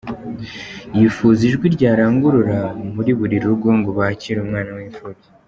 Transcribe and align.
Yifuza 0.97 1.39
ijwi 1.49 1.65
ryarangurura 1.75 2.59
muri 2.95 3.11
buri 3.19 3.35
rugo 3.45 3.67
ngo 3.79 3.89
bakire 3.97 4.39
umwana 4.41 4.71
w’imfubyi. 4.77 5.25